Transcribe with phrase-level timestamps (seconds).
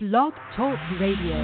[0.00, 1.34] Blog Talk Radio.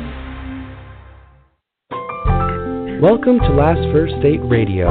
[3.02, 4.86] Welcome to Last First Date Radio,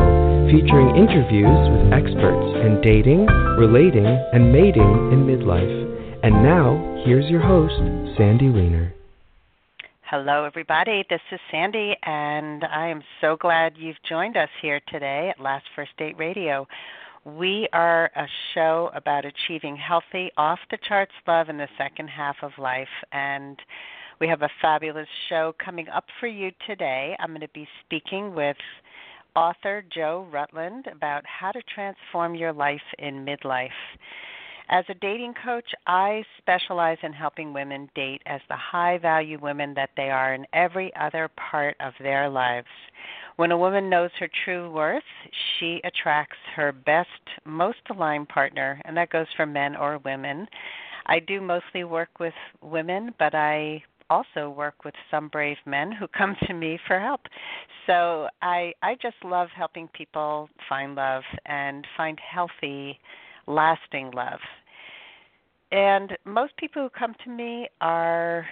[0.51, 3.25] featuring interviews with experts in dating,
[3.57, 6.19] relating, and mating in midlife.
[6.23, 7.79] And now, here's your host,
[8.17, 8.93] Sandy Weiner.
[10.01, 11.05] Hello, everybody.
[11.09, 15.63] This is Sandy, and I am so glad you've joined us here today at Last
[15.73, 16.67] First Date Radio.
[17.25, 22.35] We are a show about achieving healthy, off the charts love in the second half
[22.41, 22.87] of life.
[23.13, 23.57] And
[24.19, 27.15] we have a fabulous show coming up for you today.
[27.19, 28.57] I'm going to be speaking with
[29.37, 33.69] author Joe Rutland about how to transform your life in midlife.
[34.69, 39.73] As a dating coach, I specialize in helping women date as the high value women
[39.75, 42.67] that they are in every other part of their lives.
[43.35, 45.03] When a woman knows her true worth,
[45.57, 47.09] she attracts her best,
[47.45, 50.47] most aligned partner, and that goes for men or women.
[51.07, 56.07] I do mostly work with women, but I also work with some brave men who
[56.17, 57.21] come to me for help.
[57.87, 62.99] So I I just love helping people find love and find healthy,
[63.47, 64.39] lasting love.
[65.71, 68.45] And most people who come to me are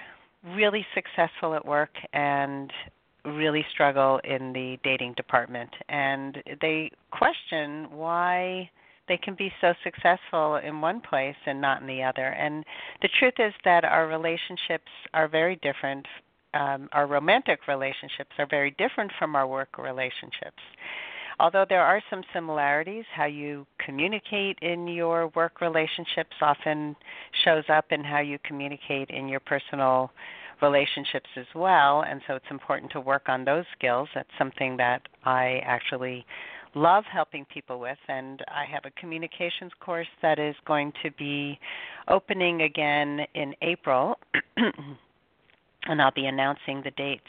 [0.55, 2.73] really successful at work and
[3.25, 8.69] really struggle in the dating department and they question why
[9.07, 12.27] they can be so successful in one place and not in the other.
[12.27, 12.63] And
[13.01, 16.05] the truth is that our relationships are very different
[16.53, 20.61] um, our romantic relationships are very different from our work relationships.
[21.39, 26.95] Although there are some similarities how you communicate in your work relationships often
[27.43, 30.11] shows up in how you communicate in your personal
[30.61, 34.09] relationships as well, and so it's important to work on those skills.
[34.13, 36.25] That's something that I actually
[36.75, 41.59] love helping people with, and I have a communications course that is going to be
[42.07, 44.17] opening again in April,
[44.57, 47.23] and I'll be announcing the dates.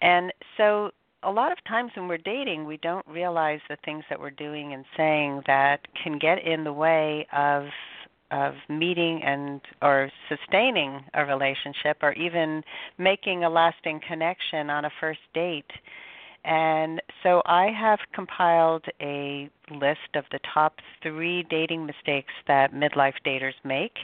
[0.00, 0.90] And so
[1.22, 4.74] a lot of times when we're dating, we don't realize the things that we're doing
[4.74, 7.64] and saying that can get in the way of
[8.34, 12.62] of meeting and or sustaining a relationship or even
[12.98, 15.70] making a lasting connection on a first date.
[16.44, 23.14] And so I have compiled a list of the top 3 dating mistakes that midlife
[23.24, 23.96] daters make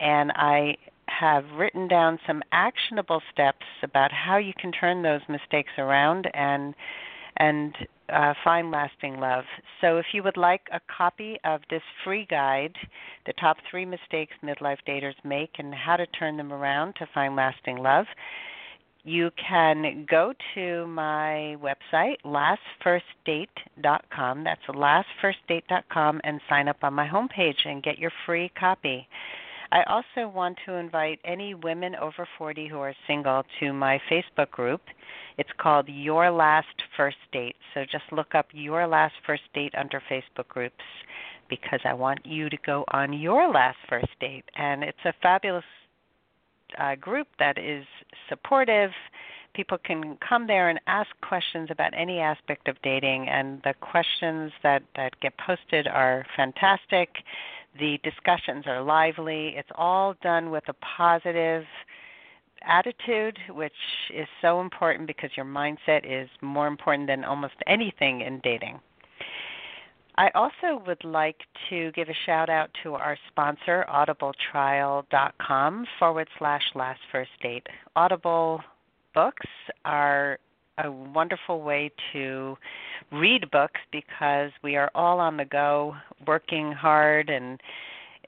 [0.00, 0.76] and I
[1.08, 6.74] have written down some actionable steps about how you can turn those mistakes around and
[7.36, 7.74] and
[8.12, 9.44] uh, Find Lasting Love.
[9.80, 12.74] So, if you would like a copy of this free guide,
[13.26, 17.36] The Top Three Mistakes Midlife Daters Make and How to Turn Them Around to Find
[17.36, 18.06] Lasting Love,
[19.04, 24.44] you can go to my website, lastfirstdate.com.
[24.44, 29.08] That's lastfirstdate.com and sign up on my homepage and get your free copy.
[29.70, 34.50] I also want to invite any women over 40 who are single to my Facebook
[34.50, 34.80] group.
[35.36, 37.56] It's called Your Last First Date.
[37.74, 40.82] So just look up Your Last First Date under Facebook groups
[41.48, 44.44] because I want you to go on your last first date.
[44.56, 45.64] And it's a fabulous
[46.78, 47.84] uh, group that is
[48.28, 48.90] supportive.
[49.54, 54.52] People can come there and ask questions about any aspect of dating, and the questions
[54.62, 57.08] that, that get posted are fantastic
[57.78, 59.54] the discussions are lively.
[59.56, 61.64] It's all done with a positive
[62.66, 63.72] attitude, which
[64.14, 68.80] is so important because your mindset is more important than almost anything in dating.
[70.16, 71.36] I also would like
[71.70, 77.64] to give a shout out to our sponsor, audibletrial.com forward slash last first date.
[77.94, 78.60] Audible
[79.14, 79.46] books
[79.84, 80.40] are
[80.82, 82.56] a wonderful way to
[83.12, 85.94] read books because we are all on the go,
[86.26, 87.60] working hard and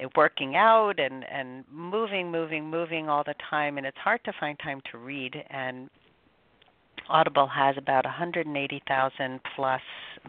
[0.01, 4.33] eh, working out and and moving moving moving all the time and it's hard to
[4.39, 5.45] find time to read.
[5.51, 5.89] And
[7.09, 9.81] Audible has about 180,000 plus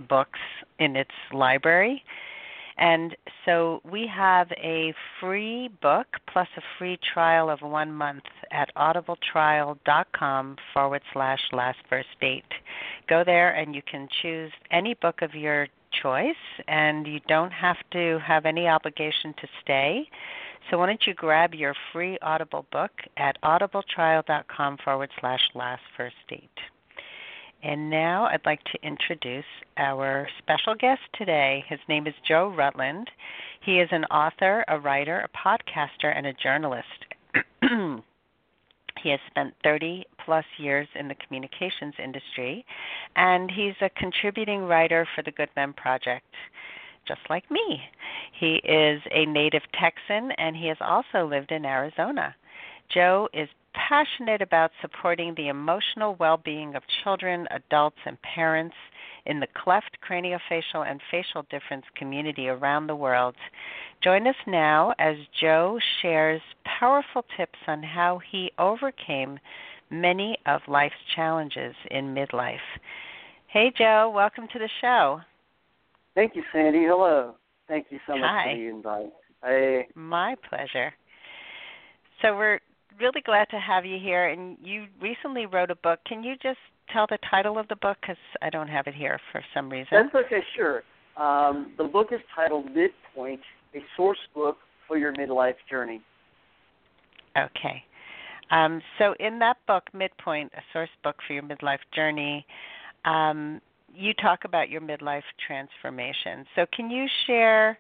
[0.10, 0.40] books
[0.80, 2.04] in its library
[2.82, 3.16] and
[3.46, 10.58] so we have a free book plus a free trial of one month at audibletrial.com
[10.74, 12.44] forward slash last first date.
[13.08, 15.68] Go there and you can choose any book of your
[16.02, 16.34] choice,
[16.68, 20.10] and you don't have to have any obligation to stay.
[20.70, 26.16] So why don't you grab your free Audible book at audibletrial.com forward slash last first
[26.30, 26.50] date.
[27.64, 29.46] And now I'd like to introduce
[29.78, 31.64] our special guest today.
[31.68, 33.10] His name is Joe Rutland.
[33.64, 36.88] He is an author, a writer, a podcaster, and a journalist.
[39.04, 42.66] he has spent 30 plus years in the communications industry,
[43.16, 46.26] and he's a contributing writer for the Good Men Project,
[47.08, 47.80] just like me.
[48.40, 52.36] He is a native Texan, and he has also lived in Arizona.
[52.94, 58.76] Joe is passionate about supporting the emotional well being of children, adults, and parents
[59.26, 63.36] in the cleft, craniofacial, and facial difference community around the world.
[64.04, 66.42] Join us now as Joe shares
[66.80, 69.40] powerful tips on how he overcame
[69.90, 72.58] many of life's challenges in midlife.
[73.48, 75.22] Hey, Joe, welcome to the show.
[76.16, 76.86] Thank you, Sandy.
[76.86, 77.36] Hello.
[77.68, 78.52] Thank you so much Hi.
[78.52, 79.14] for the invite.
[79.44, 79.88] Hey.
[79.96, 80.94] My pleasure.
[82.22, 82.60] So we're
[83.02, 86.00] really glad to have you here, and you recently wrote a book.
[86.08, 86.60] Can you just
[86.94, 87.98] tell the title of the book?
[88.02, 89.88] Because I don't have it here for some reason.
[89.92, 90.84] That's okay, sure.
[91.18, 93.42] Um, the book is titled Midpoint,
[93.76, 94.58] a source book
[94.88, 96.02] for your midlife journey.
[97.38, 97.84] Okay.
[98.52, 102.46] Um, so, in that book, Midpoint, a source book for your midlife journey,
[103.06, 103.62] um,
[103.94, 106.46] you talk about your midlife transformation.
[106.56, 107.80] So, can you share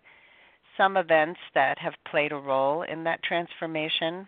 [0.77, 4.27] some events that have played a role in that transformation?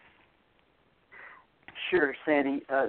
[1.90, 2.62] Sure, Sandy.
[2.70, 2.88] Uh,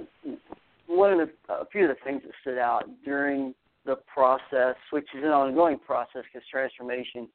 [0.87, 3.53] one of the a few of the things that stood out during
[3.85, 7.27] the process, which is an ongoing process, because transformation,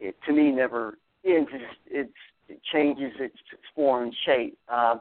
[0.00, 1.50] it, to me, never ends.
[1.86, 2.12] It's,
[2.48, 3.36] it changes its
[3.74, 4.58] form and shape.
[4.68, 4.96] Uh,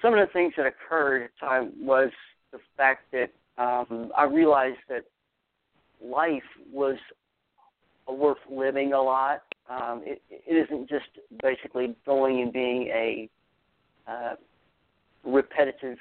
[0.00, 2.10] some of the things that occurred at the time was
[2.52, 5.04] the fact that um, I realized that
[6.04, 6.42] life
[6.72, 6.96] was
[8.08, 9.42] worth living a lot.
[9.70, 11.06] Um, it, it isn't just
[11.42, 13.28] basically going and being a
[14.06, 14.34] uh,
[15.24, 15.98] repetitive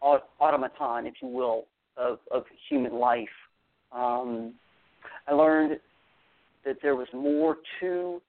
[0.00, 1.66] automaton, if you will,
[1.96, 3.28] of, of human life.
[3.92, 4.54] Um,
[5.26, 5.78] I learned
[6.64, 8.20] that there was more to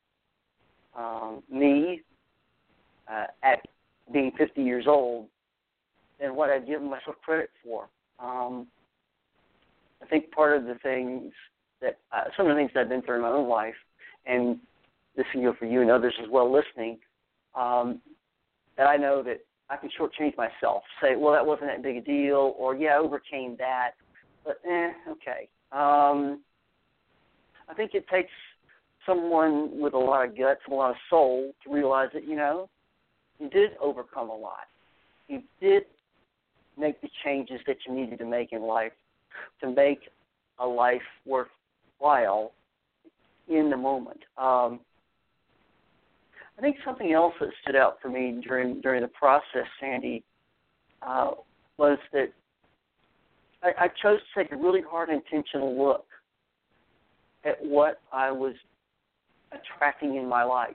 [0.98, 2.02] um, me
[3.12, 3.60] uh, at
[4.12, 5.28] being 50 years old
[6.20, 7.90] than what I'd given myself credit for.
[8.20, 8.68] Um,
[10.02, 11.32] I think part of the things
[11.82, 13.76] that uh, some of the things that I've been through in my own life,
[14.26, 14.58] and
[15.16, 17.00] this can go for you and others as well listening,
[17.56, 18.02] um,
[18.80, 20.84] that I know that I can shortchange myself.
[21.02, 23.92] Say, well, that wasn't that big a deal, or yeah, I overcame that,
[24.46, 25.50] but eh, okay.
[25.74, 26.40] Um,
[27.68, 28.32] I think it takes
[29.06, 32.38] someone with a lot of guts and a lot of soul to realize that you
[32.38, 32.70] know
[33.38, 34.68] you did overcome a lot.
[35.28, 35.84] You did
[36.78, 38.94] make the changes that you needed to make in life
[39.62, 40.00] to make
[40.58, 42.54] a life worthwhile
[43.50, 44.22] in the moment.
[44.38, 44.80] Um,
[46.60, 50.26] I think something else that stood out for me during during the process, Sandy,
[51.02, 51.32] uh,
[51.78, 52.34] was that
[53.64, 56.06] I, I chose to take a really hard, intentional look
[57.46, 58.56] at what I was
[59.54, 60.74] attracting in my life,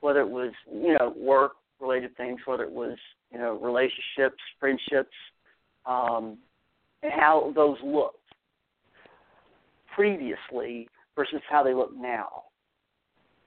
[0.00, 2.96] whether it was you know work related things, whether it was
[3.32, 5.16] you know relationships, friendships,
[5.84, 6.38] um,
[7.02, 8.18] and how those looked
[9.96, 12.44] previously versus how they look now,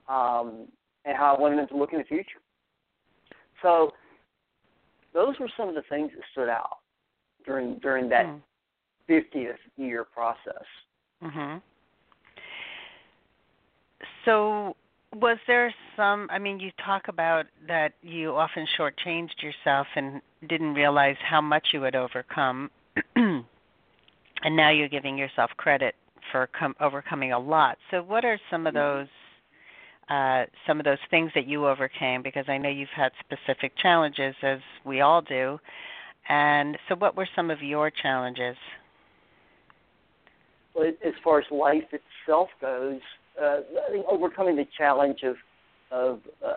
[0.06, 0.66] um,
[1.04, 2.40] and how I wanted them to look in the future.
[3.62, 3.92] So
[5.14, 6.78] those were some of the things that stood out
[7.44, 8.42] during during that Mm.
[9.08, 10.64] 50th year process.
[11.22, 11.62] Mhm.
[14.24, 14.76] So,
[15.14, 16.28] was there some?
[16.30, 21.72] I mean, you talk about that you often shortchanged yourself and didn't realize how much
[21.72, 22.70] you had overcome,
[23.16, 23.46] and
[24.44, 25.96] now you're giving yourself credit
[26.30, 27.78] for com- overcoming a lot.
[27.90, 29.08] So, what are some of those?
[30.08, 34.34] Uh, some of those things that you overcame because I know you've had specific challenges
[34.42, 35.58] as we all do.
[36.30, 38.56] And so what were some of your challenges?
[40.74, 43.00] But as far as life itself goes,
[43.40, 45.36] uh, I think overcoming the challenge of
[45.90, 46.54] of uh,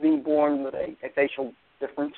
[0.00, 2.14] being born with a, a facial difference,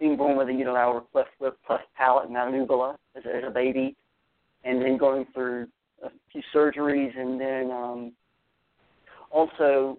[0.00, 3.94] being born with a unilateral cleft lip, cleft palate, and not as, as a baby,
[4.64, 5.66] and then going through
[6.02, 8.12] a few surgeries, and then um,
[9.34, 9.98] also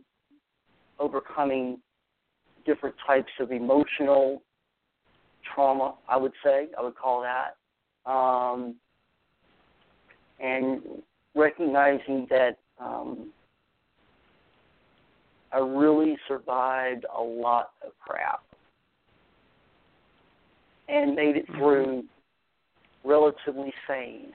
[0.98, 1.78] overcoming
[2.66, 4.42] different types of emotional
[5.54, 5.96] trauma.
[6.08, 7.58] I would say I would call that.
[8.10, 8.76] Um,
[10.40, 10.82] and
[11.36, 13.32] recognizing that um,
[15.52, 18.42] I really survived a lot of crap
[20.88, 22.04] and made it through
[23.04, 24.34] relatively sane.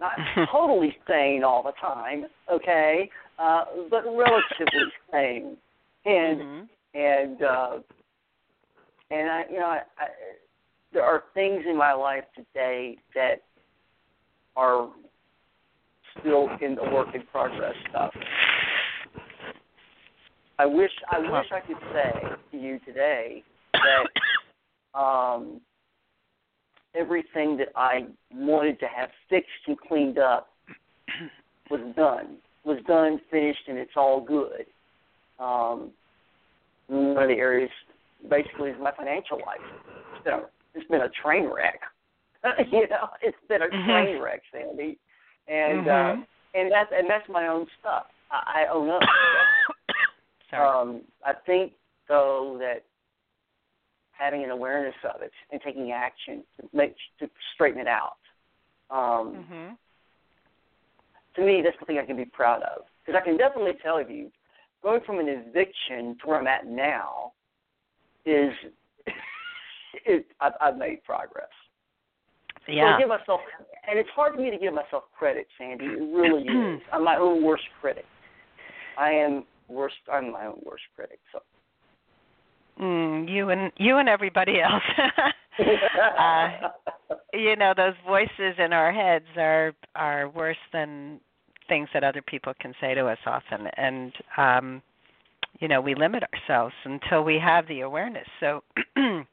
[0.00, 0.12] Not
[0.52, 5.56] totally sane all the time, okay, uh, but relatively sane.
[6.04, 6.68] And Mhm.
[6.94, 7.78] and uh,
[9.10, 10.08] and I, you know, I, I,
[10.92, 13.42] there are things in my life today that
[14.56, 14.88] are
[16.18, 18.12] still in the work in progress stuff.
[20.58, 22.12] I wish I wish I could say
[22.52, 23.42] to you today
[23.74, 25.60] that um,
[26.96, 30.48] everything that I wanted to have fixed and cleaned up
[31.70, 34.66] was done, was done, finished, and it's all good.
[35.38, 35.90] Um,
[36.88, 37.70] one of the areas
[38.30, 39.60] basically is my financial life.
[40.14, 40.42] It's been a,
[40.74, 41.80] it's been a train wreck.
[42.70, 43.84] you know, it's been a Mhm.
[43.86, 44.98] train wreck, Sandy,
[45.48, 46.20] and Mhm.
[46.22, 46.24] uh,
[46.54, 48.06] and that's and that's my own stuff.
[48.30, 49.02] I, I own up.
[50.50, 50.66] Sorry.
[50.68, 51.72] Um, I think
[52.08, 52.84] though that
[54.18, 58.16] having an awareness of it and taking action to make to straighten it out.
[58.90, 59.76] Um, mhm.
[61.36, 64.30] To me, that's something I can be proud of because I can definitely tell you,
[64.82, 67.32] going from an eviction to where I'm at now
[68.24, 68.52] is,
[70.06, 71.48] it, I've, I've made progress.
[72.66, 72.94] So Yeah.
[72.94, 73.40] I give myself,
[73.88, 75.84] and it's hard for me to give myself credit, Sandy.
[75.86, 76.42] It really
[76.76, 76.82] is.
[76.92, 78.06] I'm my own worst critic.
[78.96, 79.96] I am worst.
[80.10, 81.20] I'm my own worst critic.
[81.32, 81.40] So.
[82.80, 84.82] Mm, you and you and everybody else.
[86.18, 86.48] uh,
[87.32, 91.20] you know, those voices in our heads are are worse than
[91.68, 94.82] things that other people can say to us often, and um,
[95.60, 98.26] you know, we limit ourselves until we have the awareness.
[98.40, 98.62] So.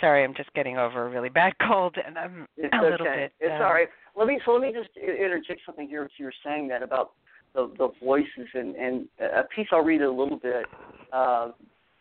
[0.00, 3.16] Sorry, I'm just getting over a really bad cold, and I'm It's a little okay.
[3.16, 3.32] bit.
[3.40, 3.88] It's um, all right.
[4.16, 6.06] Let me so let me just interject something here.
[6.18, 7.12] You were saying that about
[7.54, 9.68] the the voices and and a piece.
[9.72, 10.66] I'll read a little bit.
[11.12, 11.52] Uh,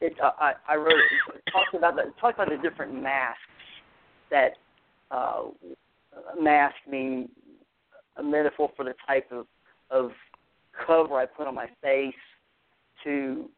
[0.06, 3.40] it I I wrote it, it talks about the talks about the different masks
[4.32, 4.54] that
[5.12, 5.44] uh,
[6.40, 7.30] mask mean
[8.18, 9.46] a metaphor for the type of
[9.90, 10.12] of
[10.86, 12.14] cover I put on my face
[13.04, 13.50] to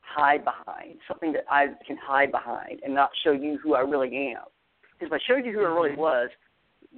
[0.00, 4.34] hide behind something that I can hide behind and not show you who I really
[4.34, 4.44] am.
[4.82, 6.28] Because if I showed you who I really was,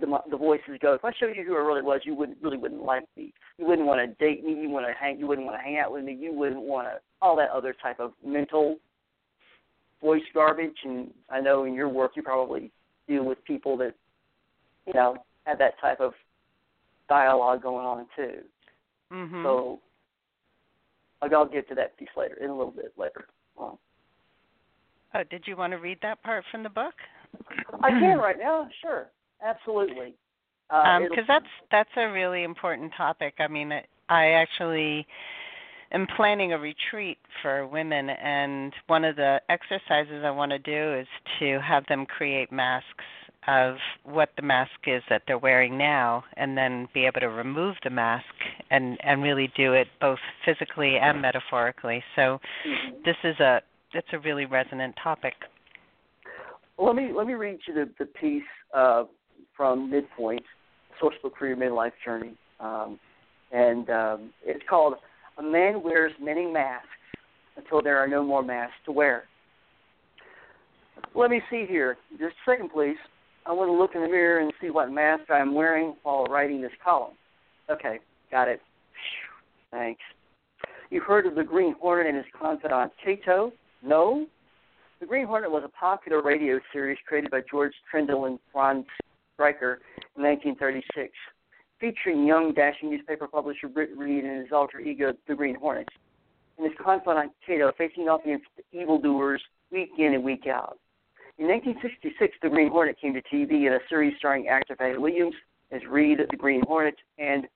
[0.01, 0.95] the the voices go.
[0.95, 3.33] If I showed you who I really was, you wouldn't really wouldn't like me.
[3.59, 4.53] You wouldn't want to date me.
[4.55, 5.19] You want to hang.
[5.19, 6.15] You wouldn't want to hang out with me.
[6.15, 8.77] You wouldn't want to all that other type of mental
[10.01, 10.77] voice garbage.
[10.85, 12.71] And I know in your work you probably
[13.09, 13.95] deal with people that
[14.87, 16.13] you know have that type of
[17.09, 18.39] dialogue going on too.
[19.13, 19.43] mhm.
[19.43, 19.81] So
[21.23, 23.27] I'll, I'll get to that piece later in a little bit later.
[23.59, 23.79] Oh,
[25.31, 26.95] did you want to read that part from the book?
[27.83, 29.07] I can right now, sure,
[29.43, 30.15] absolutely.
[30.71, 33.35] Uh, because it'll- Um, that's that's a really important topic.
[33.39, 33.73] I mean,
[34.09, 35.07] I- actually
[35.93, 40.95] am planning a retreat for women, and one of the exercises I want to do
[40.95, 43.05] is to have them create masks
[43.47, 47.77] of what the mask is that they're wearing now, and then be able to remove
[47.85, 48.25] the mask
[48.71, 52.03] and and really do it both physically and metaphorically.
[52.17, 53.05] So Mhm.
[53.05, 53.63] this is a
[53.93, 55.35] it's a really resonant topic.
[56.79, 59.05] Let me let me read you the, the piece uh,
[59.57, 60.43] from Midpoint,
[61.01, 62.99] for Your Midlife Journey, um,
[63.53, 64.95] and um, it's called
[65.39, 66.89] "A Man Wears Many Masks
[67.57, 69.25] Until There Are No More Masks to Wear."
[71.15, 72.97] Let me see here, just a second, please.
[73.47, 76.63] I want to look in the mirror and see what mask I'm wearing while writing
[76.63, 77.15] this column.
[77.71, 77.99] Okay,
[78.31, 78.61] got it.
[79.71, 80.01] Thanks.
[80.91, 83.53] You've heard of the Green Hornet and his confidant Cato?
[83.83, 84.27] No?
[85.01, 88.85] The Green Hornet was a popular radio series created by George Trendle and Ron
[89.35, 89.81] Striker
[90.17, 91.13] in 1936,
[91.81, 95.89] featuring young, dashing newspaper publisher Britt Reed and his alter ego, the Green Hornet,
[96.57, 100.79] and his confidant Cato facing off against the evildoers week in and week out.
[101.39, 105.35] In 1966, the Green Hornet came to TV in a series starring actor Van Williams
[105.73, 107.49] as Reed, the Green Hornet, and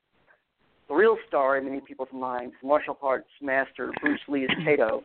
[0.89, 5.03] the real star in many people's minds, martial arts master Bruce Lee as Cato.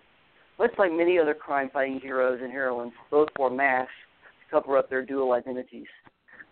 [0.58, 3.92] Much like many other crime fighting heroes and heroines, both wore masks
[4.40, 5.86] to cover up their dual identities.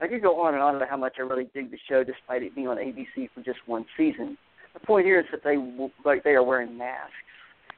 [0.02, 2.42] I could go on and on about how much I really dig the show despite
[2.42, 4.36] it being on ABC for just one season.
[4.74, 5.56] The point here is that they
[6.04, 7.12] like they are wearing masks.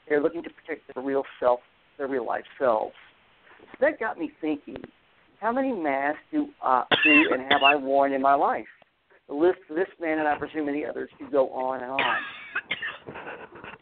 [0.08, 1.60] They're looking to protect their real self,
[1.98, 2.94] their real life selves.
[3.60, 4.76] So that got me thinking,
[5.38, 8.64] how many masks do uh, do and have I worn in my life?
[9.28, 12.24] The list for this man and I presume many others could go on and on.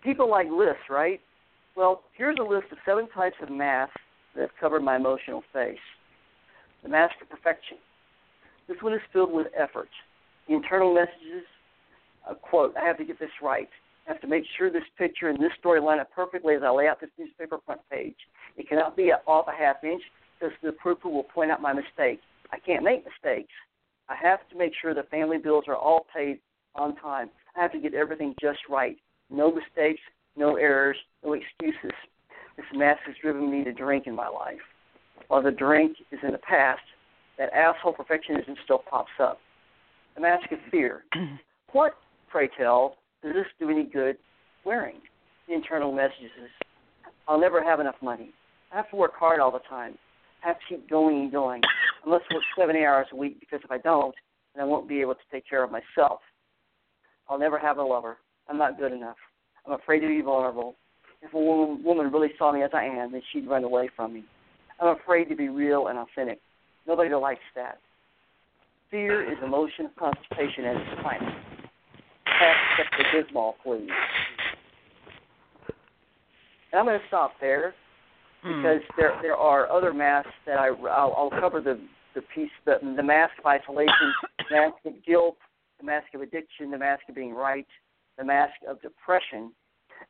[0.03, 1.21] People like lists, right?
[1.77, 3.95] Well, here's a list of seven types of masks
[4.35, 5.79] that have covered my emotional face.
[6.83, 7.79] The mask of perfection.
[8.69, 9.89] This one is filled with effort.
[10.49, 11.45] The internal messages,
[12.29, 13.69] a quote, I have to get this right.
[14.07, 16.71] I have to make sure this picture and this story line up perfectly as I
[16.71, 18.17] lay out this newspaper front page.
[18.57, 20.03] It cannot be off a half inch
[20.39, 22.21] because the approver will point out my mistake.
[22.51, 23.53] I can't make mistakes.
[24.09, 26.39] I have to make sure the family bills are all paid
[26.75, 27.31] on time.
[27.57, 28.97] I have to get everything just right.
[29.31, 30.01] No mistakes,
[30.37, 31.97] no errors, no excuses.
[32.57, 34.61] This mess has driven me to drink in my life.
[35.29, 36.83] While the drink is in the past,
[37.39, 39.39] that asshole perfectionism still pops up.
[40.15, 41.05] The mask of fear.
[41.73, 41.95] What,
[42.31, 44.19] pray tell, does this do any good
[44.67, 44.97] wearing?
[45.49, 46.51] The internal messages.
[47.27, 48.35] I'll never have enough money.
[48.71, 49.97] I have to work hard all the time.
[50.45, 51.63] I have to keep going and going.
[52.05, 54.15] I must work 70 hours a week because if I don't,
[54.55, 56.21] then I won't be able to take care of myself.
[57.29, 58.19] I'll never have a lover.
[58.49, 59.17] I'm not good enough.
[59.67, 60.75] I'm afraid to be vulnerable.
[61.23, 64.13] if a woman, woman really saw me as I am, then she'd run away from
[64.13, 64.25] me.
[64.81, 66.41] I'm afraid to be real and authentic.
[66.87, 67.79] Nobody likes that.
[68.91, 71.37] Fear is emotion of constipation at its finest.
[72.27, 73.89] Pass the Bismol, please.
[76.73, 77.75] And I'm going to stop there
[78.43, 78.61] Hmm.
[78.61, 81.79] because there there are other masks that I I'll, I'll cover the
[82.15, 85.37] the piece the the mask of isolation, the mask of guilt,
[85.79, 87.67] the mask of addiction, the mask of being right,
[88.19, 89.53] the mask of depression,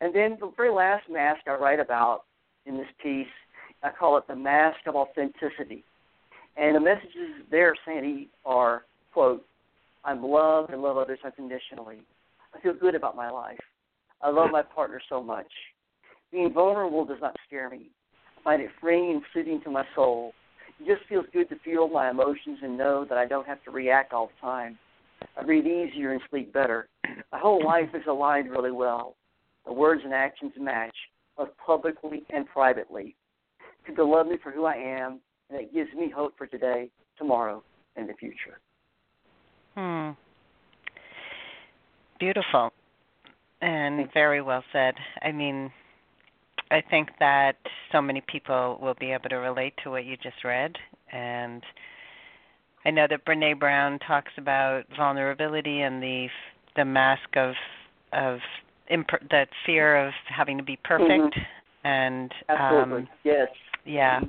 [0.00, 2.22] and then the very last mask I write about
[2.64, 3.26] in this piece,
[3.82, 5.84] I call it the mask of authenticity,
[6.56, 9.44] and the messages there, Sandy, are quote,
[10.04, 12.02] I'm loved and love others unconditionally.
[12.54, 13.58] I feel good about my life.
[14.20, 15.46] I love my partner so much.
[16.30, 17.90] Being vulnerable does not scare me
[18.38, 20.32] I find it freeing and soothing to my soul.
[20.80, 23.70] It just feels good to feel my emotions and know that I don't have to
[23.70, 24.78] react all the time.
[25.36, 26.88] I breathe easier and sleep better.
[27.30, 29.14] My whole life is aligned really well.
[29.64, 30.94] The words and actions match,
[31.36, 33.14] both publicly and privately.
[33.86, 35.20] People love me for who I am,
[35.52, 37.62] and it gives me hope for today, tomorrow,
[37.96, 38.58] and the future.
[39.74, 40.10] Hmm.
[42.18, 42.72] Beautiful.
[43.60, 44.94] And very well said.
[45.22, 45.70] I mean,
[46.70, 47.56] I think that
[47.92, 50.74] so many people will be able to relate to what you just read,
[51.12, 51.62] and
[52.84, 56.26] I know that Brene Brown talks about vulnerability and the
[56.74, 57.54] the mask of
[58.12, 58.38] of
[58.90, 61.86] imp- that fear of having to be perfect, Mm-hmm.
[61.86, 63.02] and Absolutely.
[63.02, 63.48] um, yes.
[63.84, 64.20] yeah,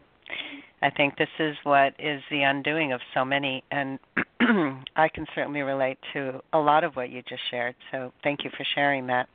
[0.84, 3.98] I think this is what is the undoing of so many, and
[4.98, 7.74] I can certainly relate to a lot of what you just shared.
[7.90, 9.30] So thank you for sharing that.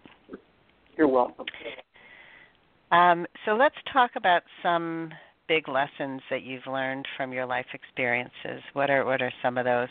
[0.98, 1.46] You're welcome.
[2.92, 5.10] Um, so let's talk about some
[5.48, 8.62] big lessons that you've learned from your life experiences.
[8.74, 9.88] What are what are some of those?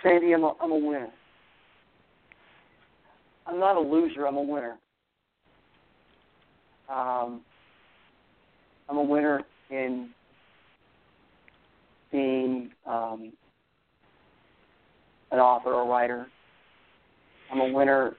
[0.00, 1.08] Sandy, I'm a, I'm a winner.
[3.48, 4.28] I'm not a loser.
[4.28, 4.76] I'm a winner.
[6.88, 7.40] Um,
[8.88, 10.10] I'm a winner in
[12.12, 13.32] being um,
[15.30, 16.26] an author or writer.
[17.50, 18.14] I'm a winner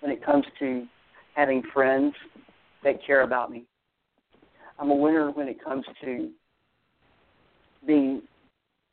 [0.00, 0.86] when it comes to
[1.34, 2.14] having friends
[2.84, 3.64] that care about me.
[4.78, 6.30] I'm a winner when it comes to
[7.86, 8.22] being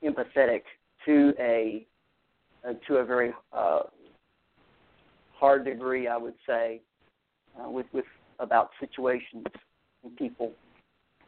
[0.03, 0.61] empathetic
[1.05, 1.85] to a
[2.67, 3.79] uh, to a very uh,
[5.33, 6.81] hard degree, I would say,
[7.59, 8.05] uh, with with
[8.41, 9.45] about situations
[10.03, 10.51] and people.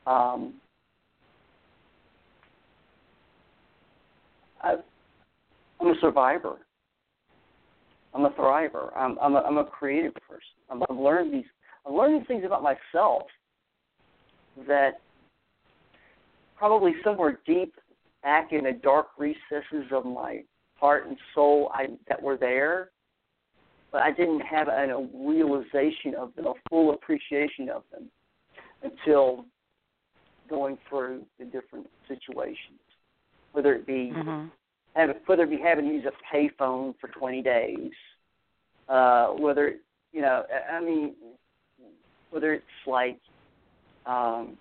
[0.06, 0.56] Um,
[4.64, 6.58] I'm a survivor.
[8.14, 8.96] I'm a thriver.
[8.96, 10.42] I'm I'm a, I'm a creative person.
[10.70, 11.46] I'm, I've learned these
[11.90, 13.24] learned these things about myself
[14.68, 15.02] that
[16.58, 17.74] probably somewhere deep
[18.22, 20.44] back in the dark recesses of my
[20.76, 22.92] heart and soul I, that were there,
[23.94, 28.10] but I didn't have a, a realization of them, a full appreciation of them,
[28.82, 29.46] until
[30.50, 32.80] going through the different situations,
[33.54, 34.48] whether it be Mm-hmm.
[34.96, 37.92] have, whether it be having to use a payphone for 20 days,
[38.90, 39.76] uh, whether
[40.12, 41.14] you know, I mean,
[42.32, 43.20] whether it's like
[44.06, 44.58] um,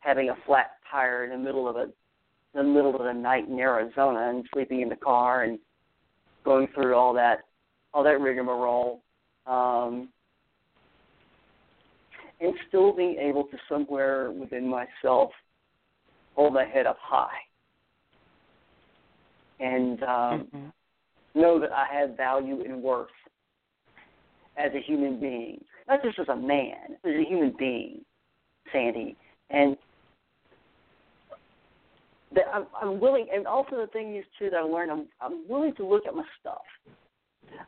[0.00, 1.92] having a flat tire in the middle of a in
[2.54, 5.58] the middle of the night in Arizona and sleeping in the car and
[6.44, 7.40] going through all that
[7.94, 9.00] all that rigmarole,
[9.46, 10.08] um,
[12.40, 15.30] and still being able to somewhere within myself
[16.34, 17.28] hold my head up high
[19.60, 21.40] and um, Mm-hmm.
[21.40, 23.08] know that I have value and worth
[24.56, 28.04] as a human being, not just as a man, as a human being,
[28.72, 29.16] Sandy.
[29.50, 29.76] And
[32.34, 35.48] that I'm, I'm willing, and also the thing is too that I learned, I'm, I'm
[35.48, 36.62] willing to look at my stuff.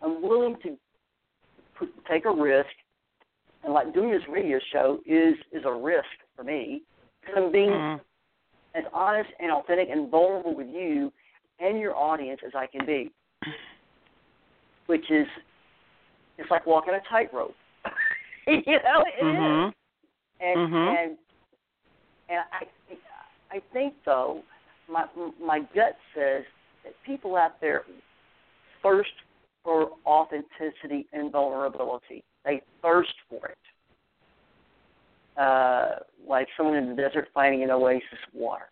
[0.02, 0.76] I'm willing to
[1.78, 2.68] put, take a risk,
[3.64, 6.82] and like doing this radio show is is a risk for me
[7.20, 8.00] because I'm being Mhm.
[8.74, 11.12] as honest and authentic and vulnerable with you
[11.58, 13.10] and your audience as I can be,
[14.86, 15.26] which is
[16.38, 17.56] it's like walking a tightrope.
[18.46, 19.24] you know, it is.
[19.24, 19.74] Mhm.
[20.40, 20.88] And Mhm.
[20.88, 21.18] and
[22.28, 22.66] and I
[23.50, 24.42] I think though
[24.88, 25.06] my
[25.40, 26.44] my gut says
[26.84, 27.84] that people out there
[28.82, 29.12] thirst
[29.66, 32.22] for authenticity and vulnerability.
[32.44, 33.58] They thirst for it.
[35.36, 38.66] Uh, like someone in the desert finding an oasis of water.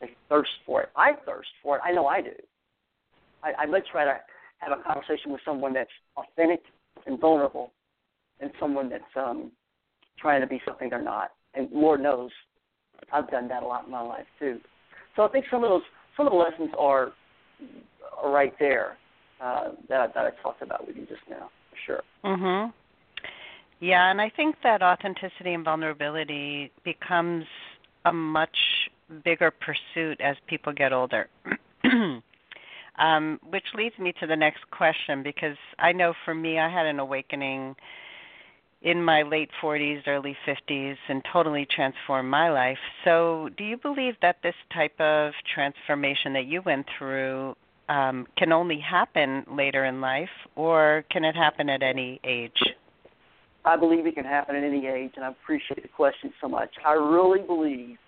[0.00, 0.88] They thirst for it.
[0.96, 1.82] I thirst for it.
[1.84, 2.30] I know I do.
[3.44, 4.18] I, I'd much rather
[4.58, 6.62] have a conversation with someone that's authentic
[7.06, 7.70] and vulnerable
[8.40, 9.52] than someone that's um,
[10.18, 11.32] trying to be something they're not.
[11.54, 12.30] And Lord knows,
[13.12, 14.58] I've done that a lot in my life too.
[15.16, 15.82] So I think some of those,
[16.16, 17.12] some of the lessons are,
[18.16, 18.96] are right there.
[19.42, 22.02] Uh, that that I talked about with you just now, for sure.
[22.24, 22.72] Mhm.
[23.80, 27.46] Yeah, and I think that authenticity and vulnerability becomes
[28.04, 28.56] a much
[29.24, 31.28] bigger pursuit as people get older.
[32.98, 36.86] um, which leads me to the next question because I know for me, I had
[36.86, 37.74] an awakening
[38.82, 42.78] in my late 40s, early 50s, and totally transformed my life.
[43.04, 47.54] So, do you believe that this type of transformation that you went through
[47.92, 52.58] um, can only happen later in life, or can it happen at any age?
[53.64, 56.70] I believe it can happen at any age, and I appreciate the question so much.
[56.86, 57.98] I really believe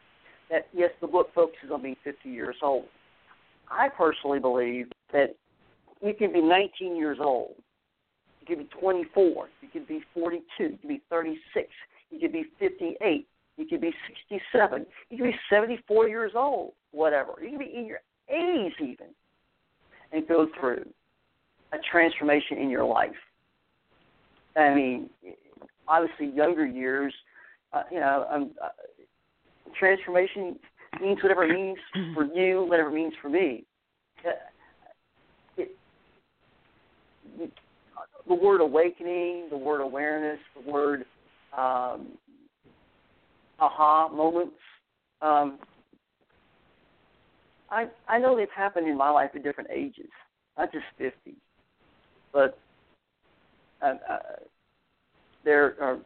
[0.50, 2.86] that, yes, the book focuses on being 50 years old.
[3.70, 5.36] I personally believe that
[6.02, 7.54] you can be 19 years old,
[8.40, 11.68] you can be 24, you can be 42, you can be 36,
[12.10, 13.92] you can be 58, you can be
[14.30, 17.34] 67, you can be 74 years old, whatever.
[17.42, 18.00] You can be in your
[18.32, 19.08] 80s even,
[20.14, 20.84] and go through
[21.72, 23.10] a transformation in your life.
[24.56, 25.10] I mean,
[25.88, 27.12] obviously, younger years,
[27.72, 28.68] uh, you know, um, uh,
[29.78, 30.56] transformation
[31.02, 31.78] means whatever it means
[32.14, 33.64] for you, whatever it means for me.
[34.24, 34.30] Uh,
[35.56, 35.76] it,
[37.40, 37.52] it,
[38.28, 41.04] the word awakening, the word awareness, the word
[41.56, 42.06] um,
[43.58, 44.54] aha moments.
[45.20, 45.58] Um,
[47.70, 50.10] I I know they've happened in my life at different ages,
[50.58, 51.36] not just fifty,
[52.32, 52.58] but
[53.82, 54.18] uh, uh,
[55.44, 55.98] there are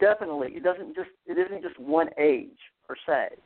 [0.00, 3.36] definitely it doesn't just it isn't just one age per se,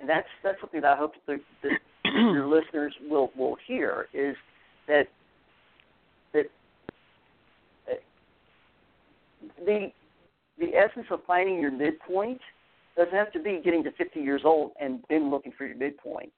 [0.00, 4.36] and that's that's something that I hope that, that your listeners will will hear is
[4.88, 5.08] that
[6.32, 6.46] that
[9.64, 9.90] the
[10.58, 12.40] the essence of finding your midpoint
[12.96, 16.30] doesn't have to be getting to 50 years old and then looking for your midpoint.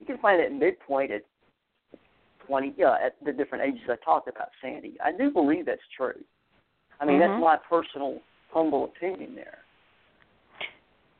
[0.00, 1.22] You can find that midpoint at
[2.46, 4.96] 20, yeah, at the different ages I talked about, Sandy.
[5.04, 6.14] I do believe that's true.
[7.00, 7.32] I mean, mm-hmm.
[7.32, 8.18] that's my personal,
[8.52, 9.58] humble opinion there.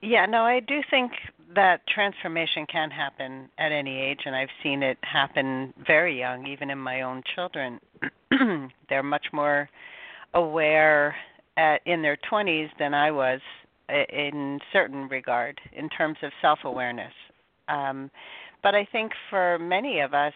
[0.01, 1.13] Yeah, no, I do think
[1.55, 6.71] that transformation can happen at any age, and I've seen it happen very young, even
[6.71, 7.81] in my own children.
[8.89, 9.69] They're much more
[10.35, 11.17] aware
[11.57, 13.41] at, in their 20s than I was
[13.89, 17.13] in certain regard in terms of self-awareness.
[17.69, 18.11] Um,
[18.63, 20.33] but I think for many of us,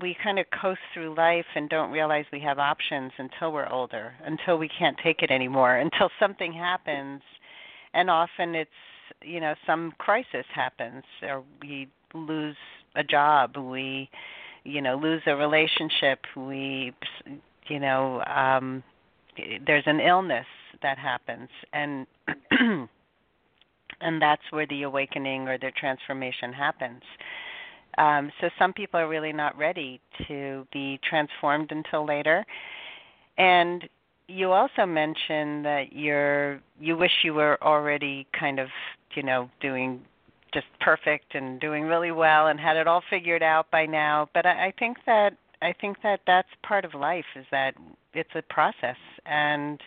[0.00, 4.14] we kind of coast through life and don't realize we have options until we're older,
[4.24, 7.22] until we can't take it anymore, until something happens.
[7.92, 8.70] And often it's
[9.22, 12.56] you know some crisis happens or we lose
[12.96, 14.08] a job we
[14.64, 16.90] you know lose a relationship we
[17.68, 18.82] you know um
[19.66, 20.46] there's an illness
[20.82, 21.48] that happens.
[21.72, 22.06] And
[24.04, 27.02] and that's where the awakening or the transformation happens.
[27.98, 32.44] Um so some people are really not ready to be transformed until later.
[33.38, 33.88] And
[34.28, 38.68] you also mentioned that you're you wish you were already kind of
[39.14, 40.00] you know doing
[40.52, 44.28] just perfect and doing really well and had it all figured out by now.
[44.34, 47.74] But i, I think that i think that that's part of life is that
[48.12, 49.80] it's a process and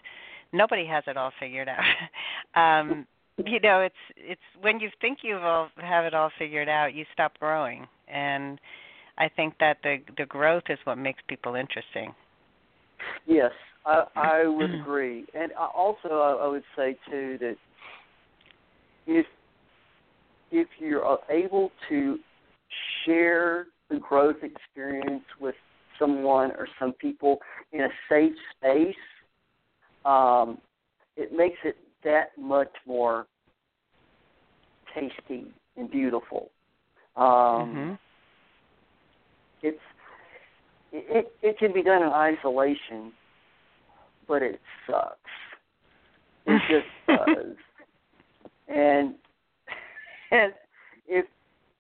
[0.54, 1.84] nobody has it all figured out.
[2.56, 3.06] Um
[3.46, 7.06] you know it's it's when you think you've all have it all figured out you
[7.14, 7.88] stop growing.
[8.08, 8.60] And
[9.18, 12.14] i think that the the growth is what makes people interesting.
[13.26, 13.52] Yes
[13.88, 17.56] I, I would agree, and also I, I would say too that
[19.08, 19.26] if
[20.52, 22.20] if you're able to
[23.06, 25.56] share the growth experience with
[25.98, 27.40] someone or some people
[27.72, 28.96] in a safe space,
[30.06, 30.60] um,
[31.16, 31.76] it makes it
[32.08, 33.28] that much more
[34.96, 36.50] tasty and beautiful.
[37.18, 37.94] Um, mm-hmm.
[39.62, 39.80] It's
[40.94, 43.12] it, it can be done in isolation,
[44.28, 45.18] but it sucks.
[46.46, 47.56] It just does.
[48.70, 49.16] and
[50.32, 50.54] and
[51.08, 51.26] if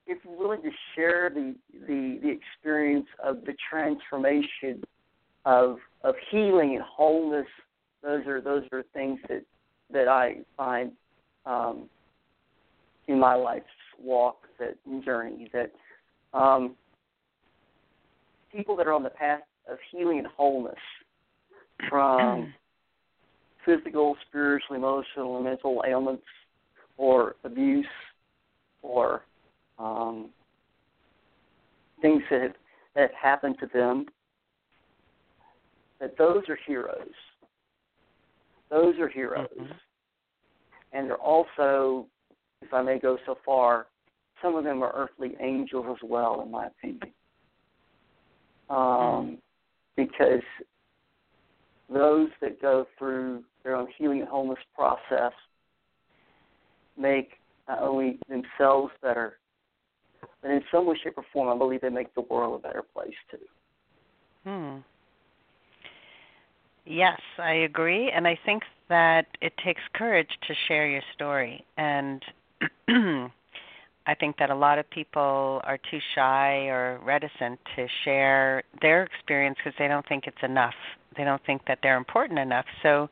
[0.07, 1.55] if you're willing to share the
[1.87, 4.83] the the experience of the transformation
[5.45, 7.47] of of healing and wholeness,
[8.03, 9.43] those are those are things that
[9.91, 10.91] that I find
[11.45, 11.89] um,
[13.07, 13.65] in my life's
[14.01, 15.73] walk, that journey, that
[16.33, 16.75] um,
[18.49, 20.79] people that are on the path of healing and wholeness
[21.89, 22.53] from
[23.65, 26.23] physical, spiritual, emotional, and mental ailments
[26.95, 27.85] or abuse
[28.81, 29.23] or
[29.77, 30.29] um,
[32.01, 32.53] things that have,
[32.95, 34.05] that have happened to them,
[35.99, 37.09] that those are heroes.
[38.69, 39.49] Those are heroes.
[39.59, 39.71] Mm-hmm.
[40.93, 42.05] And they're also,
[42.61, 43.87] if I may go so far,
[44.41, 47.11] some of them are earthly angels as well, in my opinion.
[48.69, 49.37] um,
[49.95, 50.43] because
[51.91, 55.31] those that go through their own healing and wholeness process
[56.97, 57.31] make
[57.67, 59.37] not only themselves better,
[60.41, 62.83] but in some way, shape, or form, I believe they make the world a better
[62.93, 63.37] place too.
[64.49, 64.77] Hmm.
[66.85, 71.65] Yes, I agree, and I think that it takes courage to share your story.
[71.77, 72.23] And
[74.07, 79.03] I think that a lot of people are too shy or reticent to share their
[79.03, 80.73] experience because they don't think it's enough.
[81.17, 82.65] They don't think that they're important enough.
[82.83, 83.09] So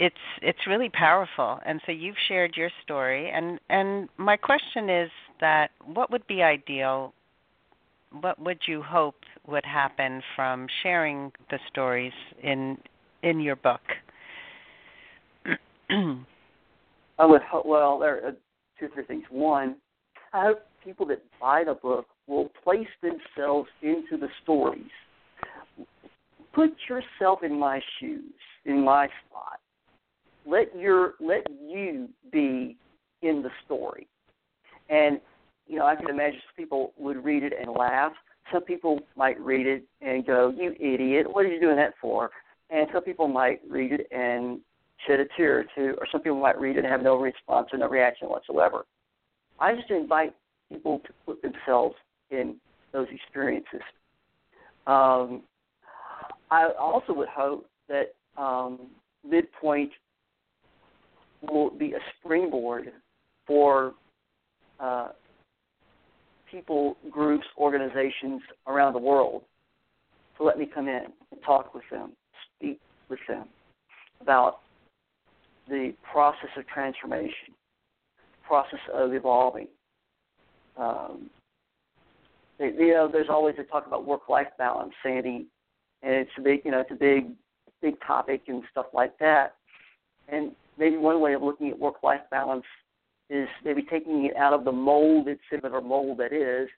[0.00, 1.60] it's it's really powerful.
[1.64, 5.10] And so you've shared your story and and my question is
[5.40, 7.14] that what would be ideal
[8.20, 12.12] what would you hope would happen from sharing the stories
[12.42, 12.78] in
[13.22, 13.80] in your book?
[17.18, 17.66] I would hope.
[17.66, 18.32] Well, there are
[18.78, 19.24] two or three things.
[19.30, 19.76] One,
[20.32, 24.90] I hope people that buy the book will place themselves into the stories.
[26.52, 28.32] Put yourself in my shoes,
[28.64, 29.60] in my spot.
[30.46, 32.76] Let your let you be
[33.22, 34.06] in the story.
[34.88, 35.20] And
[35.66, 38.12] you know, I can imagine some people would read it and laugh.
[38.52, 41.26] Some people might read it and go, "You idiot!
[41.30, 42.30] What are you doing that for?"
[42.70, 44.60] And some people might read it and
[45.06, 47.68] shed a tear or two, or some people might read it and have no response
[47.72, 48.84] or no reaction whatsoever.
[49.60, 50.34] I just invite
[50.70, 51.94] people to put themselves
[52.30, 52.56] in
[52.92, 53.80] those experiences.
[54.86, 55.42] Um,
[56.50, 58.88] I also would hope that um,
[59.28, 59.90] Midpoint
[61.42, 62.92] will be a springboard
[63.46, 63.94] for
[64.80, 65.08] uh,
[66.50, 69.42] people, groups, organizations around the world
[70.36, 72.12] to let me come in and talk with them,
[72.56, 73.46] speak with them
[74.20, 74.60] about
[75.68, 77.54] the process of transformation,
[78.46, 79.68] process of evolving.
[80.76, 81.30] Um,
[82.58, 85.46] you know, there's always a talk about work-life balance, Sandy,
[86.02, 87.30] and it's a big, you know, it's a big,
[87.82, 89.54] big topic and stuff like that.
[90.28, 92.64] And maybe one way of looking at work-life balance
[93.30, 96.68] is maybe taking it out of the mold it's in, or mold that is,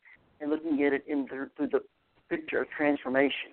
[0.41, 1.81] and looking at it in the, through the
[2.29, 3.51] picture of transformation.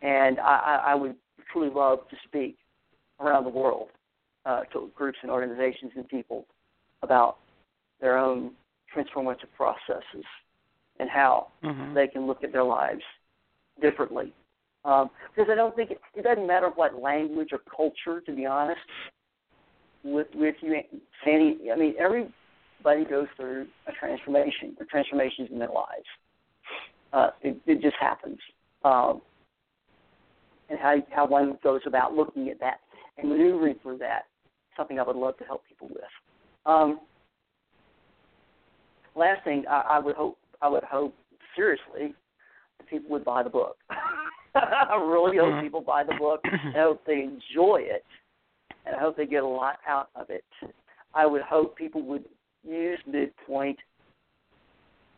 [0.00, 1.14] And I, I would
[1.52, 2.56] truly love to speak
[3.20, 3.88] around the world
[4.46, 6.46] uh, to groups and organizations and people
[7.02, 7.38] about
[8.00, 8.52] their own
[8.94, 10.24] transformative processes
[10.98, 11.94] and how mm-hmm.
[11.94, 13.02] they can look at their lives
[13.80, 14.32] differently.
[14.84, 18.46] Um, because I don't think it, it doesn't matter what language or culture, to be
[18.46, 18.80] honest
[20.02, 20.76] with with you,
[21.24, 21.70] Sandy.
[21.72, 26.06] I mean, everybody goes through a transformation or transformations in their lives.
[27.12, 28.38] Uh, it, it just happens,
[28.84, 29.20] um,
[30.68, 32.80] and how how one goes about looking at that
[33.18, 34.22] and maneuvering through that.
[34.76, 36.04] Something I would love to help people with.
[36.64, 37.00] Um,
[39.14, 41.14] last thing, I, I would hope I would hope
[41.56, 42.14] seriously
[42.78, 43.76] that people would buy the book.
[44.54, 45.62] I really hope mm-hmm.
[45.62, 46.40] people buy the book.
[46.44, 48.04] I hope they enjoy it
[48.86, 50.44] and I hope they get a lot out of it.
[51.14, 52.24] I would hope people would
[52.66, 53.78] use Midpoint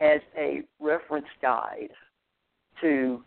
[0.00, 1.90] as a reference guide
[2.80, 3.22] to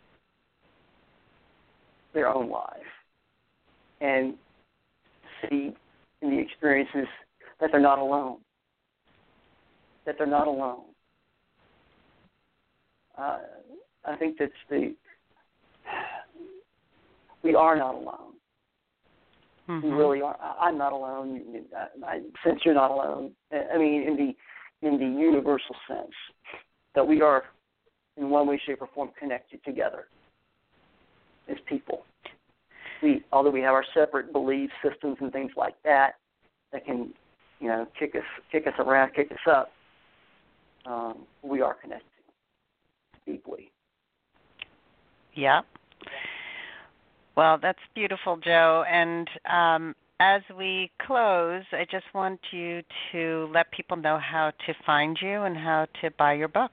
[2.13, 2.75] their own life
[4.01, 4.35] and
[5.41, 5.73] see
[6.21, 7.07] in the experiences
[7.59, 8.37] that they're not alone.
[10.05, 10.83] That they're not alone.
[13.17, 13.39] Uh,
[14.05, 14.95] I think that's the
[17.43, 18.33] we are not alone.
[19.69, 19.87] Mm-hmm.
[19.87, 20.37] You really are.
[20.59, 21.41] I'm not alone.
[22.05, 23.31] I sense you're not alone.
[23.51, 26.13] I mean, in the in the universal sense
[26.95, 27.43] that we are,
[28.17, 30.05] in one way, shape, or form, connected together
[31.49, 32.03] as people.
[33.01, 36.15] We, although we have our separate belief systems and things like that,
[36.71, 37.13] that can,
[37.59, 39.71] you know, kick us kick us around, kick us up.
[40.85, 42.07] Um, we are connected
[43.25, 43.71] deeply.
[45.35, 45.61] Yeah.
[47.35, 48.83] Well, that's beautiful, Joe.
[48.89, 52.81] And um, as we close, I just want you
[53.11, 56.71] to let people know how to find you and how to buy your book.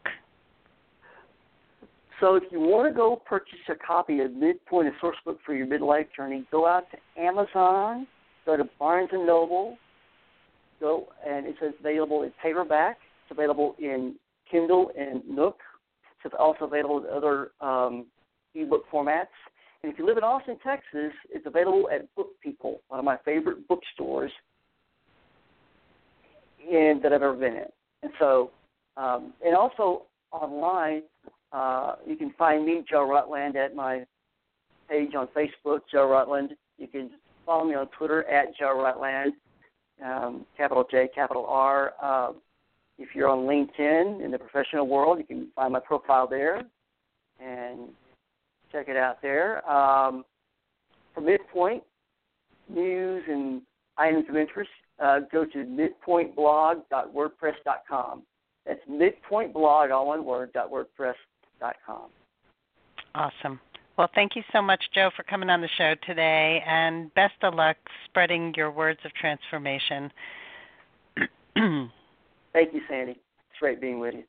[2.21, 5.55] So, if you want to go purchase a copy of Midpoint, a source book for
[5.55, 8.07] your midlife journey, go out to Amazon,
[8.47, 9.77] go to Barnes and Noble,
[10.81, 12.99] go and it's available in paperback.
[13.25, 14.15] It's available in
[14.51, 15.59] Kindle and Nook.
[16.25, 18.07] It's also available in other um,
[18.55, 19.27] ebook formats.
[19.83, 23.19] And if you live in Austin, Texas, it's available at Book People, one of my
[23.25, 24.33] favorite bookstores
[26.59, 27.67] in, that I've ever been in.
[28.03, 28.51] And so,
[28.97, 31.03] um, and also online,
[31.53, 34.05] uh, you can find me, Joe Rutland, at my
[34.89, 36.51] page on Facebook, Joe Rutland.
[36.79, 37.11] You can
[37.47, 39.35] follow me on Twitter at Joe Rutland,
[40.05, 41.95] um, capital J, capital R.
[42.03, 42.33] Uh,
[42.99, 46.63] if you're on LinkedIn in the professional world, you can find my profile there
[47.41, 47.89] and
[48.71, 49.69] check it out there.
[49.69, 50.25] Um,
[51.15, 51.83] for Midpoint
[52.69, 53.63] news and
[53.97, 58.23] items of interest, uh, go to midpointblog.wordpress.com.
[58.67, 61.15] That's midpointblog, all one word, .wordpress.com.
[63.15, 63.61] Awesome.
[63.97, 67.55] Well, thank you so much, Joe, for coming on the show today, and best of
[67.55, 70.11] luck spreading your words of transformation.
[71.57, 73.13] thank you, Sandy.
[73.13, 74.25] It's great being with you.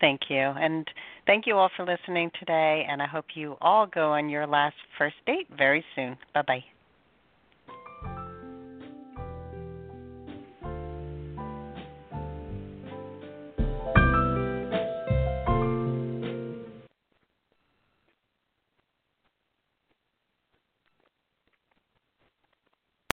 [0.00, 0.36] Thank you.
[0.36, 0.86] And
[1.26, 4.76] thank you all for listening today, and I hope you all go on your last
[4.98, 6.16] first date very soon.
[6.32, 6.64] Bye bye.